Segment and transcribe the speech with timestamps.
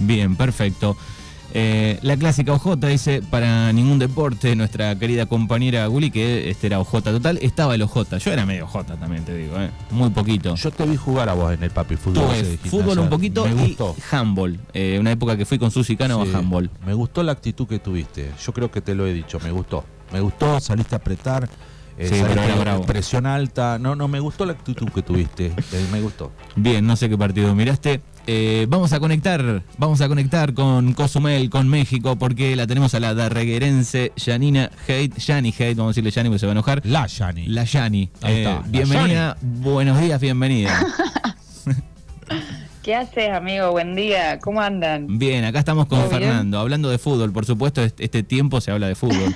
[0.00, 0.96] Bien, perfecto.
[1.52, 6.78] Eh, la clásica OJ dice, para ningún deporte, nuestra querida compañera Guli, que este era
[6.78, 8.18] OJ total, estaba el OJ.
[8.18, 9.68] Yo era medio OJ también, te digo, ¿eh?
[9.90, 10.54] muy poquito.
[10.54, 12.24] Yo te vi jugar a vos en el papi fútbol.
[12.24, 13.76] Tuve fútbol un poquito Me y
[14.12, 14.60] handball.
[14.72, 16.70] Eh, una época que fui con Susi Cano Sí, a handball.
[16.86, 18.30] Me gustó la actitud que tuviste.
[18.44, 19.40] Yo creo que te lo he dicho.
[19.42, 19.84] Me gustó.
[20.12, 21.48] Me gustó, saliste a apretar.
[21.98, 22.86] eh, Sí, pero era a- bravo.
[22.86, 23.76] presión alta.
[23.80, 25.46] No, no, me gustó la actitud que tuviste.
[25.46, 26.30] eh, me gustó.
[26.54, 28.00] Bien, no sé qué partido miraste.
[28.32, 33.00] Eh, vamos a conectar, vamos a conectar con Cozumel, con México, porque la tenemos a
[33.00, 36.80] la darreguerense Janina Haidt, Yani Haidt, vamos a decirle Yani porque se va a enojar.
[36.84, 37.46] La Yani.
[37.48, 38.08] La Yani.
[38.22, 40.78] Ahí Eh, está, la bienvenida, buenos días, bienvenida.
[42.84, 43.72] ¿Qué haces, amigo?
[43.72, 44.38] Buen día.
[44.38, 45.18] ¿Cómo andan?
[45.18, 46.08] Bien, acá estamos con.
[46.08, 49.34] Fernando, hablando de fútbol, por supuesto, este, este tiempo se habla de fútbol.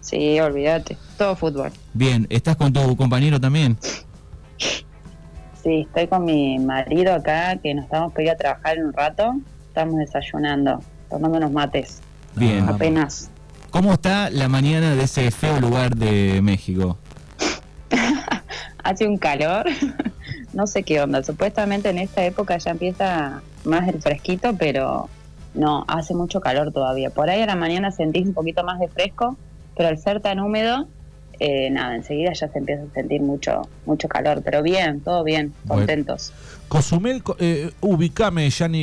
[0.00, 0.98] Sí, olvídate.
[1.16, 1.72] Todo fútbol.
[1.94, 3.78] Bien, ¿estás con tu compañero también?
[5.62, 8.92] Sí, estoy con mi marido acá, que nos estamos por ir a trabajar en un
[8.92, 9.34] rato.
[9.68, 12.00] Estamos desayunando, tomando unos mates.
[12.34, 12.68] Bien.
[12.68, 13.30] Apenas.
[13.70, 16.98] ¿Cómo está la mañana de ese feo lugar de México?
[18.84, 19.66] Hace un calor.
[20.52, 21.22] no sé qué onda.
[21.22, 25.08] Supuestamente en esta época ya empieza más el fresquito, pero
[25.54, 27.10] no, hace mucho calor todavía.
[27.10, 29.36] Por ahí a la mañana sentís un poquito más de fresco,
[29.76, 30.88] pero al ser tan húmedo,
[31.44, 34.42] eh, nada, enseguida ya se empieza a sentir mucho, mucho calor.
[34.44, 35.80] Pero bien, todo bien, Bueno.
[35.80, 36.32] contentos.
[36.68, 38.78] Cozumel, co- eh, ubicame, Yani,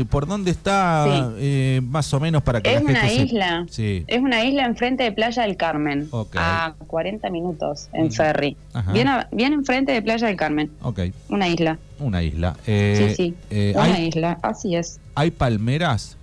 [0.00, 1.34] eh, ¿por dónde está Sí.
[1.38, 3.66] eh, más o menos para que Es la gente una se- isla.
[3.70, 4.04] Sí.
[4.06, 8.56] Es una isla enfrente de Playa del Carmen, a 40 minutos en ferry.
[8.72, 8.92] Ajá.
[8.92, 11.78] Bien, a- bien enfrente de Playa del Carmen, Ok, una isla.
[11.98, 12.56] una isla.
[12.66, 14.98] Eh, sí, sí, eh, una ¿hay, isla, así es.
[15.14, 16.16] ¿Hay palmeras?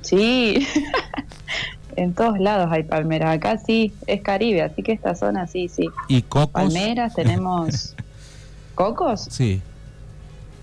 [0.00, 0.66] Sí,
[1.98, 3.36] en todos lados hay palmeras.
[3.36, 5.88] Acá sí, es Caribe, así que esta zona sí, sí.
[6.08, 6.50] ¿Y cocos?
[6.52, 7.94] Palmeras, tenemos
[8.74, 9.26] cocos.
[9.30, 9.60] Sí.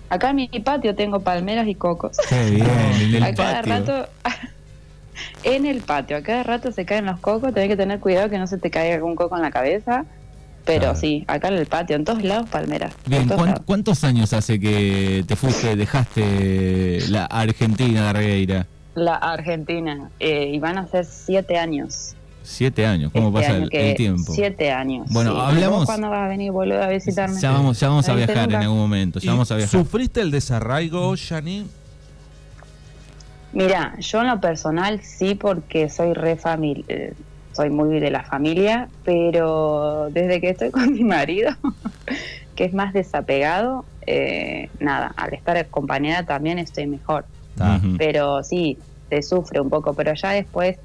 [0.08, 2.16] Acá en mi patio tengo palmeras y cocos.
[2.28, 2.66] Qué bien,
[3.00, 3.72] en el a cada patio.
[3.74, 4.08] rato,
[5.44, 8.38] en el patio, a cada rato se caen los cocos, tenés que tener cuidado que
[8.38, 10.04] no se te caiga un coco en la cabeza.
[10.64, 10.96] Pero Claro.
[10.98, 12.92] sí, acá en el patio, en todos lados palmeras.
[13.04, 13.62] en Bien, ¿cuán- lados.
[13.64, 18.66] ¿cuántos años hace que te fuiste, dejaste la Argentina de Regueira?
[18.96, 22.14] La Argentina, eh, y van a ser siete años.
[22.42, 24.32] Siete años, ¿cómo este pasa año el, que- el tiempo?
[24.32, 25.06] Siete años.
[25.10, 25.38] Bueno, sí.
[25.40, 27.38] hablamos- ¿Vos ¿Cuándo vas a venir, boludo, a visitarme?
[27.40, 29.70] Ya vamos, ya vamos a viajar en algún momento, ya ¿Y vamos a viajar.
[29.80, 31.66] ¿Sufriste el desarraigo, Yani?
[33.52, 37.14] Mira, yo en lo personal sí porque soy re famili- eh,
[37.52, 41.50] soy muy de la familia, pero desde que estoy con mi marido,
[42.54, 47.26] que es más desapegado, eh, nada, al estar acompañada también estoy mejor.
[47.98, 48.78] Pero sí,
[49.08, 50.76] te sufre un poco, pero ya después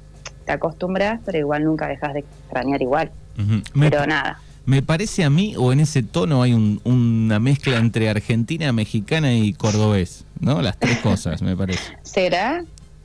[0.44, 3.10] te acostumbras, pero igual nunca dejas de extrañar igual.
[3.38, 3.62] Ujú.
[3.74, 7.78] me, Pero nada, me parece a mí, o en ese tono hay un- una mezcla
[7.78, 10.62] entre argentina, mexicana y cordobés, ¿no?
[10.62, 11.80] Las tres cosas, me parece.
[12.02, 12.62] ¿será?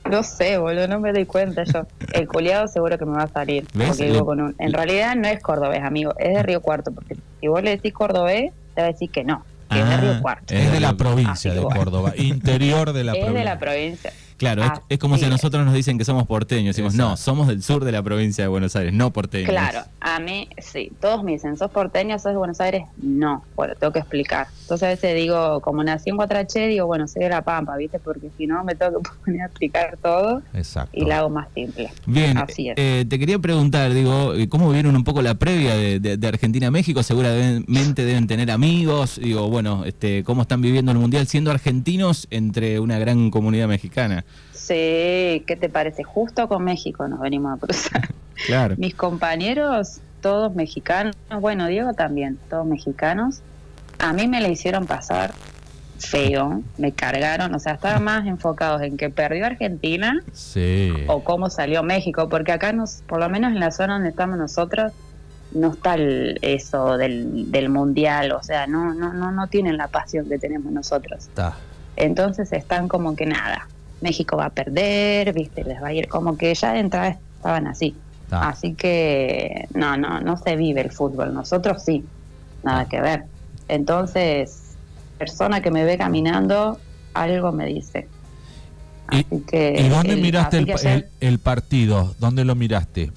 [0.08, 1.86] No sé, boludo, no me doy cuenta yo.
[2.12, 3.66] El culiado seguro que me va a salir.
[3.74, 3.88] ¿Ves?
[3.88, 4.54] Porque vivo con un...
[4.58, 6.92] En realidad no es cordobés, amigo, es de Río Cuarto.
[6.92, 9.96] Porque si vos le decís cordobés, te va a decir que no, que es de
[9.96, 10.54] Río Cuarto.
[10.54, 11.62] Es Es de de la provincia Así de.
[11.62, 13.38] Córdoba, interior de la es provincia.
[13.38, 14.12] de la provincia.
[14.38, 16.74] Claro, es, es como si a nosotros nos dicen que somos porteños.
[16.74, 19.50] Decimos, no, somos del sur de la provincia de Buenos Aires, no porteños.
[19.50, 22.84] Claro, a mí sí, todos me dicen, ¿sos porteño, sos de Buenos Aires?
[23.02, 24.46] No, bueno, tengo que explicar.
[24.62, 27.98] Entonces a veces digo, como nací en Guatraché, digo, bueno, soy de La Pampa, ¿viste?
[27.98, 30.90] Porque si no me tengo que poner a explicar todo Exacto.
[30.96, 31.90] y la hago más simple.
[32.06, 32.74] Bien, Así es.
[32.78, 36.28] eh, te quería preguntar, digo, eh, ¿cómo vieron un poco la previa de, de- de
[36.28, 37.02] Argentina a México?
[37.02, 42.78] Seguramente deben tener amigos, digo, bueno, este, ¿cómo están viviendo el Mundial siendo argentinos entre
[42.80, 44.24] una gran comunidad mexicana?
[44.68, 46.02] Sí, ¿qué te parece?
[46.04, 48.08] Justo con México nos venimos a cruzar.
[48.46, 48.74] Claro.
[48.78, 53.40] Mis compañeros, todos mexicanos, bueno, Diego también, todos mexicanos.
[53.98, 55.32] A mí me la hicieron pasar
[55.98, 60.92] feo, me cargaron, o sea, estaban más enfocados en que perdió Argentina Sí.
[61.08, 64.38] o cómo salió México, porque acá, nos, por lo menos en la zona donde estamos
[64.38, 64.92] nosotros,
[65.52, 69.88] no está el- eso del, del mundial, o sea, no, no, no, no tienen la
[69.88, 71.26] pasión que tenemos nosotros.
[71.26, 71.54] Está.
[71.96, 73.66] Entonces están como que nada,
[74.00, 77.66] México va a perder, viste, les va a ir como que ya de entrada estaban
[77.66, 77.96] así.
[78.24, 78.48] está.
[78.48, 82.04] Así que no, no, no se vive el fútbol, nosotros sí,
[82.62, 83.24] nada que ver.
[83.68, 84.76] Entonces,
[85.18, 86.78] persona que me ve caminando,
[87.14, 88.08] algo me dice.
[89.10, 92.14] ¿Y- que, ¿Y dónde el- miraste ayer el- el partido?
[92.18, 93.10] ¿Dónde lo miraste?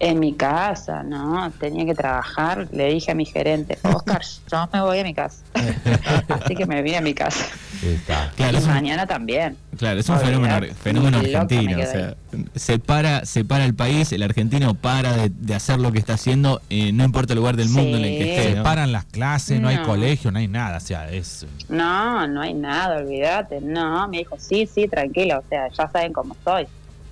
[0.00, 1.50] En mi casa, ¿no?
[1.52, 5.42] Tenía que trabajar, le dije a mi gerente, Oscar, yo me voy a mi casa.
[6.28, 7.46] Así que me vine a mi casa.
[7.82, 8.32] Está.
[8.36, 9.56] Claro, y es un, mañana también.
[9.76, 11.72] claro, es un fenómeno, fenómeno argentino.
[11.72, 11.86] O quedé.
[11.86, 12.14] sea,
[12.54, 16.14] se para, se para el país, el argentino para de, de hacer lo que está
[16.14, 18.50] haciendo, eh, no importa el lugar del mundo en el que esté.
[18.50, 18.62] Se ¿no?
[18.62, 20.78] paran las clases, no, hay colegio, no hay nada.
[20.78, 21.46] O sea, es.
[21.68, 23.60] No, no hay nada, olvídate.
[23.60, 26.66] No, me dijo, sí, sí, tranquila, o sea, ya saben cómo soy.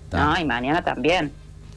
[0.05, 0.25] Está.
[0.25, 1.33] No, y mañana también.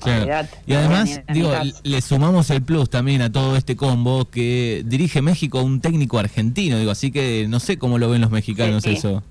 [0.06, 0.48] Claro.
[0.66, 1.52] Y además, digo,
[1.84, 6.78] le sumamos el plus también a todo este combo que dirige México un técnico argentino,
[6.78, 8.98] digo, así que no sé cómo lo ven los mexicanos Sí, sí.
[8.98, 9.24] eso.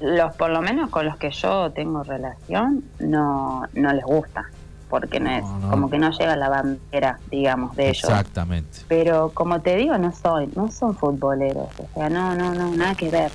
[0.00, 4.44] los por lo menos con los que yo tengo relación no no les gusta
[4.90, 5.70] porque no, es no.
[5.70, 8.80] como que no llega la bandera digamos de ellos Exactamente.
[8.88, 12.94] pero como te digo no soy no son futboleros o sea no no no nada
[12.94, 13.30] que ver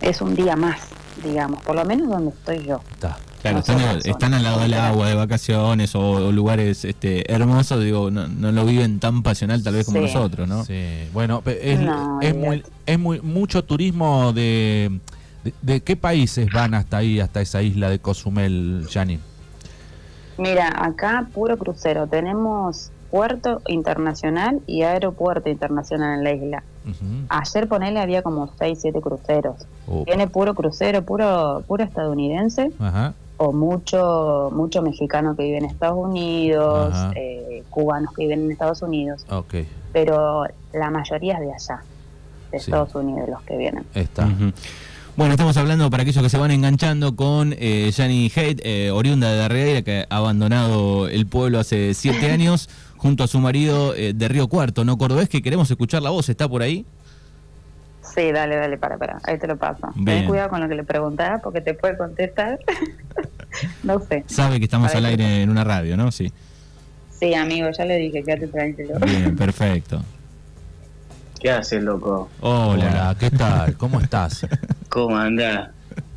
[0.00, 0.80] es un día más
[1.22, 3.16] digamos por lo menos donde estoy yo Está.
[3.42, 4.06] Claro, están, al- personas.
[4.06, 8.52] están al lado del agua, de vacaciones o, o lugares este, hermosos, digo, no, no
[8.52, 10.04] lo viven tan pasional tal vez como Sí.
[10.04, 10.64] nosotros, ¿no?
[10.64, 10.80] Sí,
[11.12, 15.00] bueno, es, No, es muy, es muy mucho turismo de,
[15.42, 19.20] de, de qué países van hasta ahí, hasta esa isla de Cozumel, Janine.
[20.38, 26.62] mira acá puro crucero tenemos puerto internacional y aeropuerto internacional en la isla
[27.28, 29.56] ayer ponele había como 6, 7 cruceros
[29.86, 33.14] Oh, Viene puro crucero, puro puro estadounidense Ajá.
[33.44, 38.82] O mucho mucho mexicano que vive en Estados Unidos, eh, cubanos que viven en Estados
[38.82, 39.24] Unidos,
[39.92, 41.82] pero la mayoría es de allá,
[42.50, 42.64] de Sí.
[42.70, 43.84] Estados Unidos los que vienen.
[43.94, 44.28] está.
[45.14, 49.30] Bueno, estamos hablando para aquellos que se van enganchando con eh, Jani Haidt, eh, oriunda
[49.30, 54.14] de Darreira, que ha abandonado el pueblo hace siete años, junto a su marido eh,
[54.14, 55.28] de Río Cuarto, ¿no cordobés?
[55.28, 56.86] Que queremos escuchar la voz, ¿está por ahí?
[58.14, 59.88] Sí, dale, dale, para, para, ahí te lo paso.
[59.96, 60.20] Bien.
[60.20, 62.58] Ten cuidado con lo que le preguntás porque te puede contestar.
[63.82, 64.24] no sé.
[64.26, 66.10] Sabe que estamos al aire en una radio, ¿no?
[66.12, 66.32] Sí.
[67.18, 68.94] Sí, amigo, ya le dije, quédate tranquilo.
[69.00, 70.02] Bien, perfecto.
[71.40, 72.28] ¿Qué haces, loco?
[72.40, 72.86] Hola.
[72.90, 73.76] Hola, ¿qué tal?
[73.76, 74.46] ¿Cómo estás?
[74.88, 75.70] ¿Cómo andás?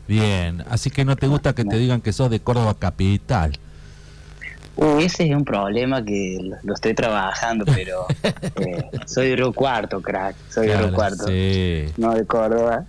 [0.08, 3.58] Bien, así que no te gusta que te digan que sos de Córdoba capital.
[4.78, 9.54] Uy, ese es un problema que lo, lo estoy trabajando, pero eh, soy de Río
[9.54, 10.36] Cuarto, crack.
[10.50, 11.28] Soy de Claro, Río Cuarto.
[11.28, 12.86] Sí, No de Córdoba.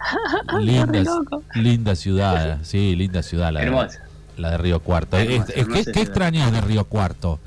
[0.61, 1.43] linda, loco.
[1.55, 4.01] linda ciudad, sí, linda ciudad la, Hermosa.
[4.37, 5.17] La de Río Cuarto.
[5.17, 5.93] Hermosa, Es- es- ¿qué, ciudad.
[5.95, 7.39] ¿Qué extrañas de Río Cuarto?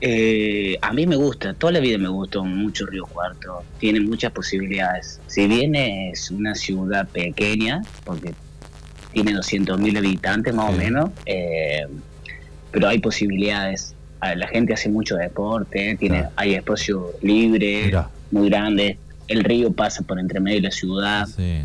[0.00, 3.62] Eh, a mí me gusta, toda la vida me gustó mucho Río Cuarto.
[3.78, 5.20] Tiene muchas posibilidades.
[5.26, 8.34] Si bien es una ciudad pequeña, porque
[9.12, 10.74] tiene 200.000 habitantes más Sí.
[10.74, 11.86] o menos, eh,
[12.70, 13.94] pero hay posibilidades.
[14.20, 16.32] Ah, La gente hace mucho deporte, tiene, Claro.
[16.36, 18.98] hay espacio libre, Mira, muy grande.
[19.28, 21.26] El río pasa por entre medio de la ciudad.
[21.26, 21.62] sí,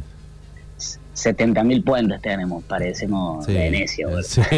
[1.24, 3.54] 70.000 puentes tenemos, parecemos sí.
[3.54, 4.08] Venecia.
[4.24, 4.42] Sí.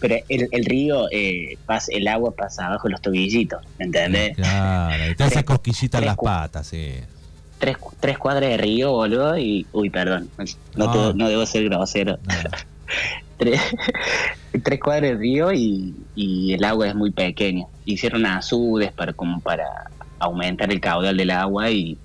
[0.00, 4.36] Pero, el, el río, eh, pasa, el agua pasa abajo de los tobillitos, ¿entendés?
[4.36, 6.94] Claro, y te hace cosquillitas en las patas, sí.
[7.58, 9.66] Tres, tres cuadras de río, boludo, y...
[9.72, 10.28] Uy, perdón,
[10.76, 11.12] no, te- No.
[11.14, 12.18] no debo ser grosero.
[12.24, 12.34] No.
[13.38, 13.60] Tres,
[14.62, 17.66] tres cuadras de río y, y el agua es muy pequeña.
[17.84, 19.64] Hicieron azudes para, como para
[20.20, 21.98] aumentar el caudal del agua y,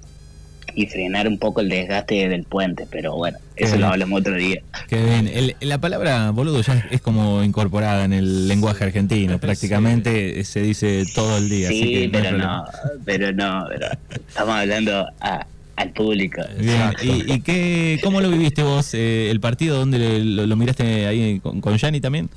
[0.81, 3.81] y frenar un poco el desgaste del puente, pero bueno, eso bien.
[3.81, 4.62] lo hablamos otro día.
[4.88, 5.28] Qué bien.
[5.28, 9.40] El- la palabra boludo ya es, como incorporada en el lenguaje argentino.
[9.40, 11.68] Prácticamente se dice todo el día.
[11.68, 12.64] así Sí, que pero no,
[13.04, 13.88] pero no, pero
[14.28, 15.46] estamos hablando a-
[15.76, 16.42] al público.
[16.58, 16.94] Bien.
[17.02, 19.78] ¿y, y qué, cómo lo viviste vos eh, el partido?
[19.80, 22.30] ¿Dónde lo, lo miraste ahí con, con Yanni también?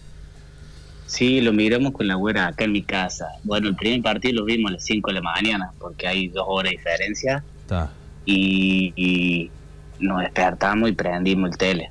[1.07, 3.27] Sí, lo miramos con la güera acá en mi casa.
[3.45, 6.45] Bueno, el primer partido lo vimos a las 5 de la mañana, porque hay dos
[6.49, 7.91] horas de diferencia, Está.
[8.25, 9.51] Y, y
[9.99, 11.91] nos despertamos y prendimos el tele.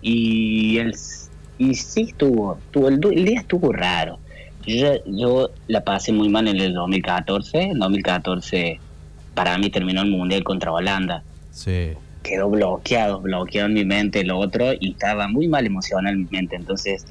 [0.00, 0.94] Y, el,
[1.58, 4.18] y sí estuvo, estuvo el, el día estuvo raro.
[4.66, 7.60] Yo, yo la pasé muy mal en el 2014.
[7.62, 8.80] En 2014
[9.34, 11.22] para mí terminó el Mundial contra Holanda.
[11.50, 11.90] Sí.
[12.22, 17.04] quedó bloqueado, bloqueado en mi mente lo otro y estaba muy mal emocionalmente, entonces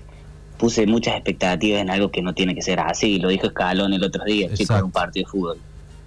[0.57, 4.03] puse muchas expectativas en algo que no tiene que ser así, lo dijo Escalón el
[4.03, 4.77] otro día, Exacto.
[4.77, 5.57] en un partido de fútbol,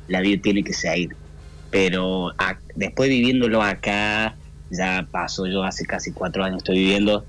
[0.08, 1.14] la vida tiene que seguir,
[1.74, 4.36] pero a- después viviéndolo acá,
[4.70, 7.26] ya pasó, yo hace casi cuatro años estoy viviendo,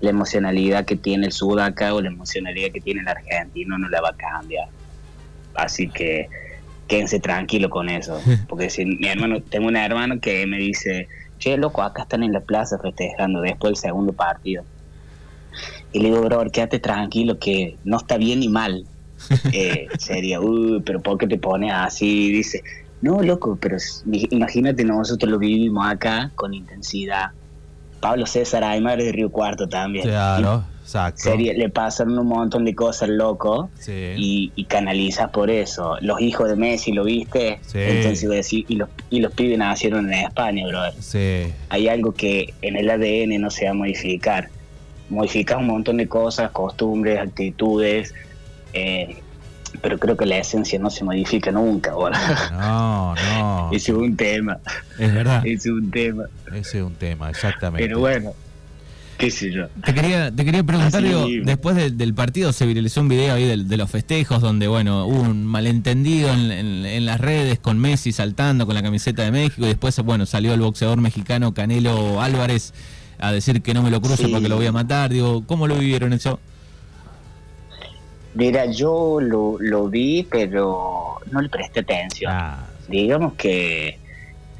[0.00, 4.00] la emocionalidad que tiene el sudaca o la emocionalidad que tiene el argentino no la
[4.00, 4.66] va a cambiar,
[5.56, 6.26] así que
[6.88, 8.18] quédense tranquilo con eso.
[8.48, 11.08] Porque si mi hermano, tengo un hermano que me dice,
[11.38, 14.64] che, loco, acá están en la plaza festejando después del segundo partido.
[15.92, 18.86] Y le digo, bro, quédate tranquilo que no está bien ni mal.
[19.54, 22.32] Eh, sería, uy, pero ¿por qué te pones así?
[22.32, 22.62] Dice,
[23.02, 23.76] no, loco, pero
[24.30, 27.30] imagínate, nosotros lo vivimos acá con intensidad.
[28.00, 30.04] Pablo César Aymar de Río Cuarto también.
[30.06, 30.64] Claro.
[30.82, 31.22] Exacto.
[31.22, 33.92] sería, le pasan un montón de cosas loco Sí.
[34.16, 35.96] y, y canalizas por eso.
[36.00, 37.60] Los hijos de Messi, ¿lo viste?
[37.62, 37.78] Sí.
[37.78, 40.92] Entonces y los, y los pibes nacieron en España, brother.
[41.00, 41.52] Sí.
[41.68, 44.48] Hay algo que en el ADN no se va a modificar.
[45.08, 48.12] Modificas un montón de cosas, costumbres, actitudes,
[48.72, 49.16] eh,
[49.82, 52.18] pero creo que la esencia no se modifica nunca ahora.
[52.52, 53.70] No, no.
[53.72, 54.58] Ese es un tema,
[54.98, 55.42] Es verdad.
[55.44, 56.24] ese es un tema.
[56.54, 57.84] Ese es un tema, exactamente.
[57.84, 58.32] Pero bueno,
[59.18, 59.66] qué sé yo.
[59.84, 63.44] Te quería, te quería preguntar, digo, después del- del partido se viralizó un video ahí
[63.56, 68.12] de, los festejos donde, bueno, hubo un malentendido en, en- en las redes con Messi
[68.12, 72.72] saltando con la camiseta de México y después, bueno, salió el boxeador mexicano Canelo Álvarez
[73.18, 74.30] a decir que no me lo cruce Sí.
[74.32, 75.10] porque lo voy a matar.
[75.10, 76.40] Digo, ¿cómo lo vivieron eso?
[78.34, 82.32] Mira, yo lo, lo vi, pero no le presté atención.
[82.34, 83.98] Ah, digamos que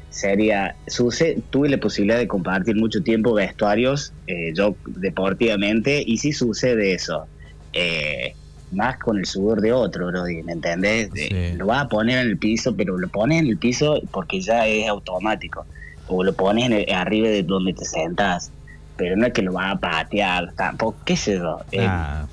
[0.09, 6.31] sería suce- tuve la posibilidad de compartir mucho tiempo vestuarios eh, yo deportivamente y sí
[6.33, 7.27] sucede eso
[7.73, 8.35] eh,
[8.69, 11.09] más con el sudor de otro Brody, ¿me entendés?
[11.15, 11.29] Sí.
[11.55, 14.67] lo vas a poner en el piso pero lo pones en el piso porque ya
[14.67, 15.65] es automático
[16.07, 18.51] o lo pones en el- arriba de donde te sentas
[18.95, 22.27] pero no es que lo vas a patear tampoco qué sé yo Eh, ah.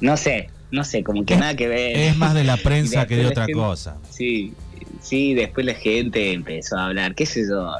[0.00, 3.16] no sé no sé como que nada que ver Es más de la prensa que
[3.16, 3.98] de otra gente- cosa.
[4.10, 4.54] Sí,
[5.00, 7.70] sí, después la gente empezó a hablar, qué sé yo.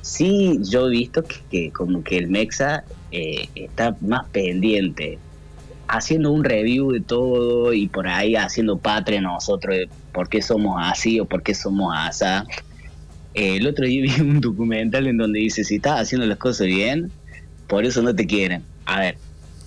[0.00, 5.18] Sí, yo he visto que, que como que el Mexa eh, está más pendiente,
[5.88, 10.76] haciendo un review de todo y por ahí haciendo patria nosotros de por qué somos
[10.80, 12.44] así o por qué somos asá.
[13.34, 16.66] Eh, el otro día vi un documental en donde dice, si estás haciendo las cosas
[16.66, 17.12] bien,
[17.66, 18.64] por eso no te quieren.
[18.84, 19.18] A ver,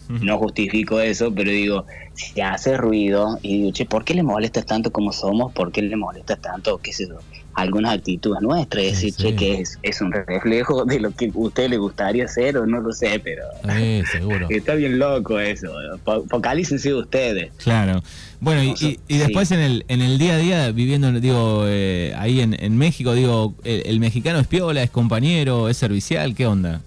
[0.10, 4.66] no justifico eso, pero digo, si hace ruido y digo, che, ¿por qué le molestas
[4.66, 5.54] tanto como somos?
[5.54, 7.20] ¿Por qué le molestas tanto, qué sé yo,
[7.54, 8.84] algunas actitudes nuestras?
[8.86, 9.24] Es Sí, decir, sí.
[9.24, 12.66] che, que es, es un reflejo de lo que a usted le gustaría hacer o
[12.66, 14.48] no lo sé, pero Eh, seguro.
[14.50, 15.68] está bien loco eso.
[16.04, 17.54] Fo- Focalícense ustedes.
[17.58, 18.01] Claro.
[18.39, 19.54] Bueno, y, y- y después Sí.
[19.54, 23.54] en el en el día a día, viviendo, digo, eh, ahí en, en México, digo,
[23.63, 26.82] el, el mexicano es piola, es compañero, es servicial, ¿qué onda?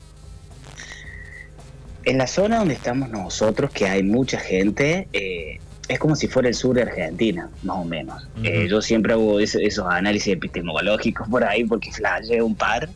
[2.04, 6.48] En la zona donde estamos nosotros, que hay mucha gente, eh, es como si fuera
[6.48, 8.22] el sur de Argentina, más o menos.
[8.42, 12.88] Eh, yo siempre hago esos análisis epistemológicos por ahí porque flashé un par.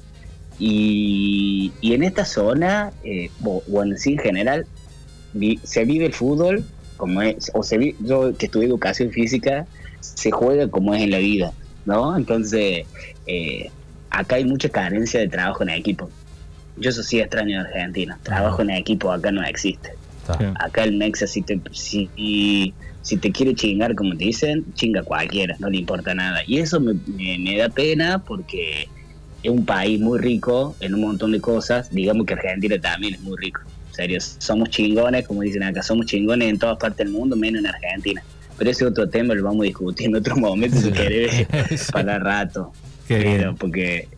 [0.58, 4.66] Y, y en esta zona, eh, o, o en sí en general,
[5.34, 6.64] vi- se vive el fútbol
[6.96, 9.66] como es, o se vi- yo que estudié educación física,
[10.00, 11.52] se juega como es en la vida,
[11.84, 12.16] ¿no?
[12.16, 12.86] Entonces,
[13.26, 13.70] eh,
[14.08, 16.08] acá hay mucha carencia de trabajo en equipo.
[16.78, 18.18] Yo eso sí extraño de Argentina.
[18.22, 19.90] Trabajo en equipo acá no existe.
[20.20, 20.52] Está.
[20.58, 25.56] Acá el Mexa, si te, si, si te quiere chingar, como te dicen, chinga cualquiera,
[25.58, 26.40] no le importa nada.
[26.46, 28.88] Y eso me, me- me da pena porque
[29.42, 31.90] es un país muy rico en un montón de cosas.
[31.90, 33.60] Digamos que Argentina también es muy rico.
[33.90, 37.60] En serio, somos chingones, como dicen acá, somos chingones en todas partes del mundo, menos
[37.60, 38.22] en Argentina.
[38.58, 41.46] Pero ese otro tema lo vamos a discutir en otro momento, si querés,
[41.92, 42.72] para rato.
[43.06, 43.36] Qué bien.
[43.38, 44.08] Pero porque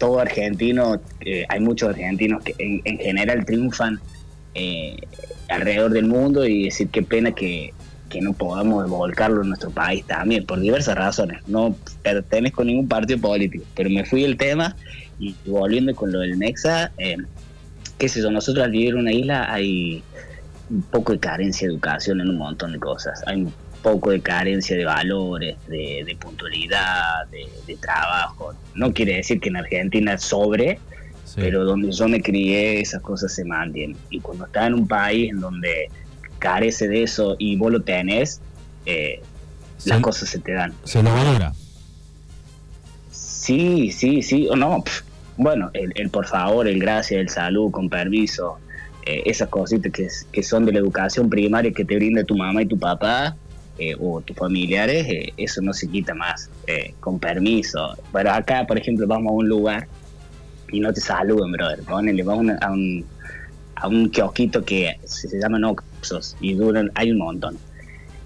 [0.00, 1.00] todo argentino,
[1.48, 4.00] hay muchos argentinos que en, en general triunfan
[4.54, 4.96] eh,
[5.48, 7.72] alrededor del mundo y decir qué pena que,
[8.08, 11.46] que no podamos volcarlo en nuestro país también, por diversas razones.
[11.46, 14.74] No pertenezco a ningún partido político, pero me fui del tema
[15.18, 17.16] y volviendo con lo del Mexa, eh,
[17.98, 20.02] qué sé yo, nosotros al vivir en una isla hay
[20.70, 23.22] un poco de carencia de educación en un montón de cosas.
[23.26, 23.46] Hay
[23.82, 28.54] poco de carencia de valores, de, de puntualidad, de, de trabajo.
[28.74, 30.78] No quiere decir que en Argentina sobre,
[31.24, 31.36] Sí.
[31.42, 33.96] pero donde yo me crié esas cosas se mantienen.
[34.10, 35.88] Y cuando estás en un país en donde
[36.40, 38.40] carece de eso y vos lo tenés,
[38.84, 39.20] eh,
[39.84, 40.74] las cosas se te dan.
[40.82, 41.52] Se lo valora.
[43.10, 44.82] Sí, sí, sí, o no.
[45.36, 48.58] Bueno, el, el por favor, el gracias, el salud, con permiso,
[49.06, 49.92] eh, esas cositas
[50.32, 53.36] que son de la educación primaria que te brinda tu mamá y tu papá
[53.82, 57.96] eh, o tus familiares, eh, eso no se quita más, eh, con permiso.
[58.12, 59.88] Pero acá, por ejemplo, vamos a un lugar
[60.70, 61.82] y no te saludan, brother.
[61.84, 63.06] Ponele, vamos a un,
[63.76, 67.56] a un, kiosquito que se, llaman Oxos y duran, hay un montón.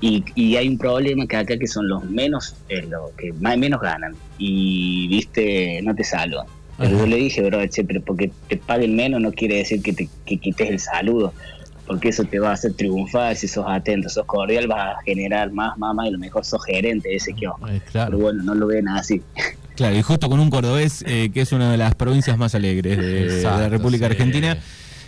[0.01, 2.57] Y, y hay un problema que acá que son los menos,
[2.89, 4.17] los que más menos ganan.
[4.39, 6.47] Y viste, no te saludan.
[6.79, 9.93] Pero yo le dije, bro, che, pero porque te paguen menos no quiere decir que
[9.93, 11.33] te que quites el saludo.
[11.87, 15.53] Porque eso te va a hacer triunfar si sos atento, sos cordial, vas a generar
[15.53, 17.69] más, más, más, y a lo mejor sos gerente de ese kiosco.
[17.69, 18.19] Eh, Pero claro.
[18.19, 19.21] bueno, no lo ven así.
[19.77, 22.97] Claro, y justo con un cordobés, eh, que es una de las provincias más alegres
[22.97, 24.13] de, de la República sí.
[24.13, 24.57] Argentina.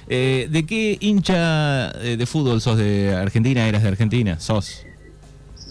[0.08, 3.66] Eh, ¿De qué hincha eh, de fútbol sos de Argentina?
[3.66, 4.38] ¿Eras de Argentina?
[4.38, 4.82] ¿Sos?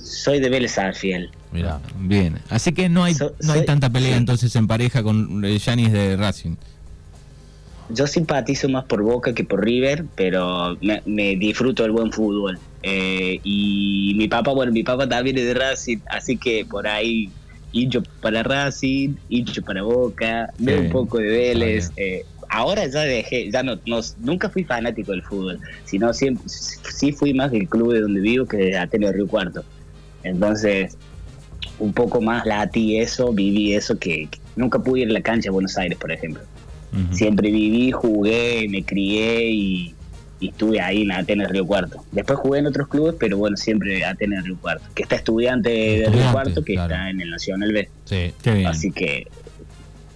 [0.04, 1.30] Soy de Vélez Arfiel.
[1.52, 1.80] Mira.
[2.00, 2.40] Bien.
[2.50, 4.18] Así que no hay, So- no hay tanta pelea sí.
[4.18, 6.56] entonces en pareja con eh, Yanis de Racing.
[7.90, 12.60] Yo simpatizo más por Boca que por River, pero me, me disfruto del buen fútbol.
[12.84, 17.32] Eh, y mi papá, bueno, mi papá también es de Racing, así que por ahí
[17.72, 21.86] hincho para Racing, hincho para Boca, veo Sí, un poco de Vélez.
[21.90, 26.44] está eh, ahora ya dejé, ya no, no- nunca fui fanático del fútbol, sino siempre,
[26.48, 29.64] sí fui más del club de donde vivo que de Ateneo Río Cuarto.
[30.24, 30.96] Entonces,
[31.80, 35.48] un poco más latí eso, viví eso que, que nunca pude ir a la cancha
[35.50, 36.44] de Buenos Aires, por ejemplo.
[37.12, 39.94] Siempre viví, jugué, me crié y,
[40.40, 42.04] y estuve ahí en Atenas Río Cuarto.
[42.12, 44.86] Después jugué en otros clubes, pero bueno, siempre Atenas Río Cuarto.
[44.96, 46.94] Que está estudiante de Río Cuarto, que claro.
[46.94, 47.90] está en el Nacional B.
[48.06, 48.32] Sí.
[48.42, 48.68] Qué bien.
[48.68, 49.28] Así que.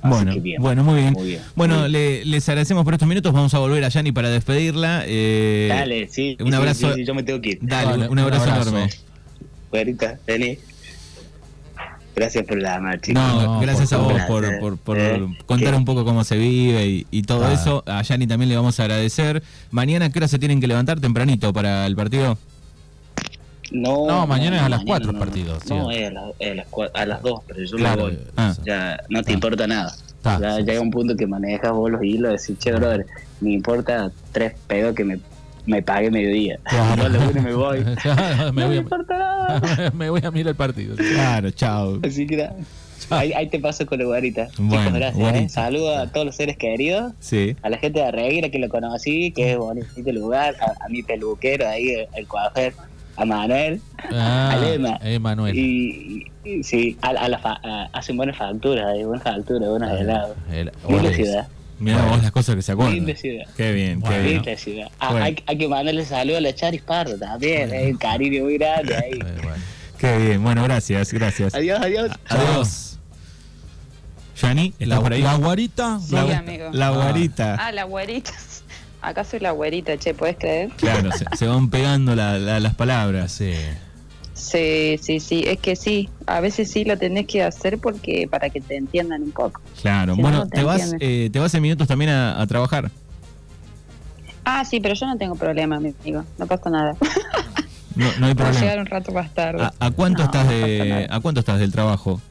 [0.01, 0.61] así Bueno, que bien.
[0.61, 1.13] bueno, muy bien.
[1.13, 1.41] Muy bien.
[1.55, 3.33] Bueno, Muy le- les agradecemos por estos minutos.
[3.33, 5.03] Vamos a volver a Yani para despedirla.
[5.05, 6.37] Eh, Dale, sí.
[6.39, 6.87] un sí, abrazo.
[6.89, 7.59] sí, sí, yo me tengo que ir.
[7.61, 8.69] Dale, un, un abrazo un abrazo.
[8.69, 8.89] enorme.
[10.25, 10.57] Vení.
[12.19, 13.13] Gracias por la marcha.
[13.13, 16.25] No, No, gracias por a vos por, por- por Eh, contar que- un poco cómo
[16.25, 17.81] se vive y, y todo eso.
[17.87, 19.41] A Yani también le vamos a agradecer.
[19.71, 22.37] Mañana, ¿qué hora se tienen que levantar tempranito para el partido?
[23.71, 25.19] No, No, mañana es a las mañana cuatro el no.
[25.19, 25.95] partido, No, sí.
[25.97, 28.05] es a, las- es a las a las dos, pero yo Claro.
[28.07, 28.19] me voy.
[28.35, 28.53] Ah.
[28.65, 29.33] Ya no te Ah.
[29.35, 29.95] importa nada.
[30.25, 30.79] Ah, ya sí, llega sí.
[30.79, 33.05] un punto que manejas vos los hilos y decís, che, brother,
[33.39, 35.19] me importa tres pedos que me,
[35.65, 36.59] me pague mediodía.
[36.63, 37.05] Claro.
[37.31, 37.79] Uno me voy.
[37.85, 37.93] me,
[38.45, 39.87] no me voy importa nada.
[39.87, 40.95] a, me voy a mirar el partido.
[40.95, 41.99] Claro, chao.
[42.03, 42.55] Así que nada.
[43.11, 44.49] Ahí, ahí te paso con la guarita.
[44.59, 45.15] Bueno, gracias.
[45.15, 45.43] guarita.
[45.45, 45.49] ¿eh?
[45.49, 47.13] Saludos a todos los seres queridos.
[47.19, 47.55] Sí.
[47.63, 50.55] A la gente de Arreguira que lo conocí, que es bonito el lugar.
[50.61, 52.73] A, a mi peluquero ahí, el, el coafer.
[53.15, 53.81] A Manuel.
[54.13, 54.97] Ah, Alema.
[55.01, 55.57] Emanuel.
[55.57, 59.67] Y, y- y sí, a, a la fa- a- hacen buenas facturas, hay buenas facturas,
[59.69, 60.37] buenos helados.
[60.49, 61.15] El- Linda Oles.
[61.17, 61.47] ciudad,
[61.79, 62.11] Mirá Bueno.
[62.13, 62.95] vos las cosas que se acuerdan.
[62.95, 63.45] linda ciudad.
[63.55, 64.23] Qué bien, qué Bueno.
[64.23, 64.35] bien.
[64.43, 64.91] Linda ciudad.
[64.99, 65.25] Ah, Bueno.
[65.25, 68.95] hay, hay que mandarle saludos a la Charis Pardo también, hay un cariño muy grande
[68.95, 69.17] ahí.
[69.43, 69.63] Bueno.
[69.97, 70.43] Qué bien.
[70.43, 71.53] Bueno, gracias, gracias.
[71.55, 72.11] Adiós, adiós.
[72.27, 72.85] Adiós.
[74.41, 75.99] Yani, ¿estás La, la guarita.
[75.99, 76.69] Sí, la, amigo.
[76.71, 77.55] la guarita.
[77.59, 78.31] Ah, la güerita.
[79.01, 80.69] Acá soy la güerita, che, ¿puedes creer?
[80.77, 83.31] Claro, se, se van pegando la- la- las palabras.
[83.31, 83.53] Sí.
[84.39, 88.49] Sí, sí, sí, es que sí, a veces sí lo tenés que hacer porque para
[88.49, 89.61] que te entiendan un poco.
[89.81, 90.15] Claro.
[90.15, 92.89] Si bueno, no te te, vas, eh, te vas en minutos también a, a trabajar.
[94.45, 96.95] Ah, sí, pero yo no tengo problema, mi amigo, no pasa nada.
[97.95, 98.81] No, no hay Voy a llegar problema.
[98.81, 99.63] un rato más tarde.
[99.63, 102.21] ¿A, a cuánto estás de a cuánto estás del trabajo?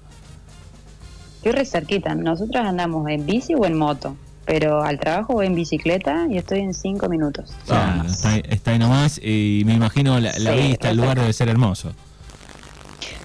[1.37, 4.17] Estoy re cerquita, nosotros andamos en bici o en moto,
[4.49, 7.51] pero al trabajo voy en bicicleta y estoy en cinco minutos.
[7.69, 8.11] más.
[8.13, 11.35] está, ahí- está ahí nomás y me imagino la, la Sí, vista, el lugar debe
[11.35, 11.93] ser hermoso.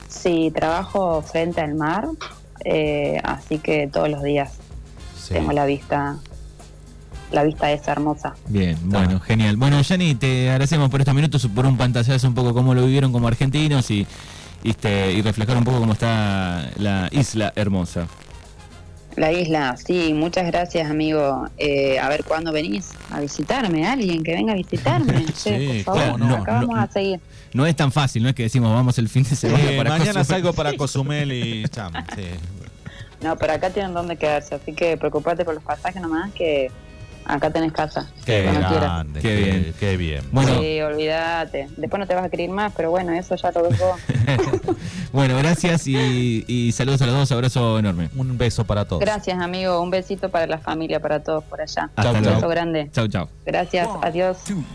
[0.09, 2.09] Sí, trabajo frente al mar,
[2.65, 4.51] eh, así que todos los días
[5.17, 5.35] sí.
[5.35, 6.17] tengo la vista,
[7.31, 8.33] la vista esa hermosa.
[8.49, 9.55] Bien, bueno, genial.
[9.55, 13.13] Bueno, Yanni, te agradecemos por estos minutos, por un pantallazo un poco cómo lo vivieron
[13.13, 14.05] como argentinos y,
[14.61, 18.07] y, este, y reflejar un poco cómo está la isla hermosa.
[19.15, 21.47] La isla, sí, muchas gracias, amigo.
[21.57, 25.25] Eh, a ver cuándo venís a visitarme, alguien que venga a visitarme.
[25.33, 27.19] Sí, Che, por favor, claro, no, acá no, vamos a seguir.
[27.53, 29.91] No es tan fácil, no es que decimos vamos el fin de semana Eh, para
[29.91, 30.25] mañana Cozumel.
[30.25, 31.93] salgo para Cozumel y cham.
[32.15, 32.23] Sí.
[33.21, 36.69] No, pero acá tienen dónde quedarse, así que preocupate por los pasajes nomás, que
[37.25, 38.09] acá tenés casa.
[38.25, 38.71] Qué quieras.
[38.71, 39.73] grande, Qué qué, bien.
[39.79, 40.23] qué bien.
[40.31, 40.59] Bueno.
[40.59, 41.67] Sí, olvídate.
[41.77, 44.75] Después no te vas a querer más, pero bueno, eso ya lo ves vos.
[45.11, 48.09] Bueno, gracias y, y saludos a los dos, abrazo enorme.
[48.15, 49.01] Un beso para todos.
[49.01, 49.81] Gracias, amigo.
[49.81, 51.89] Un besito para la familia, para todos por allá.
[51.95, 52.89] Hasta Un beso grande.
[52.91, 53.27] Chau, chau.
[53.45, 54.37] Gracias, adiós.